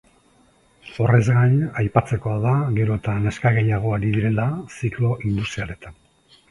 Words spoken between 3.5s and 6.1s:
gehiago ari direla ziklo industrialetan.